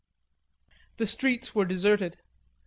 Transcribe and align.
The 0.97 1.05
streets 1.05 1.53
were 1.53 1.63
deserted. 1.63 2.17